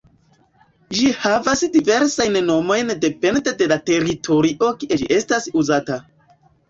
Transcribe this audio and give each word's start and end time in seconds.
Ĝi 0.99 1.09
havas 1.25 1.61
diversajn 1.75 2.39
nomojn 2.47 2.91
depende 3.05 3.53
de 3.63 3.67
la 3.73 3.77
teritorio 3.91 4.75
kie 4.85 4.99
ĝi 5.03 5.11
estas 5.19 5.47
uzata. 5.63 6.01